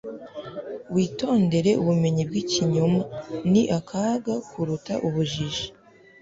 [0.93, 3.03] witondere ubumenyi bw'ikinyoma;
[3.51, 5.65] ni akaga kuruta ubujiji